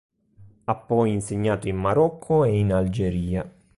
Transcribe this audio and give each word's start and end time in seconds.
Ha 0.63 0.73
poi 0.75 1.11
insegnato 1.11 1.67
in 1.67 1.77
Marocco 1.77 2.43
e 2.43 2.57
in 2.57 2.73
Algeria. 2.73 3.47